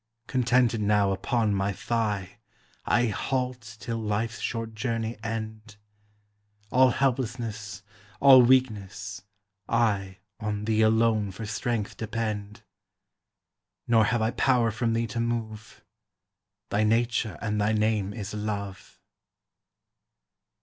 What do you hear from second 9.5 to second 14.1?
I On thee alone for strength depend; Nor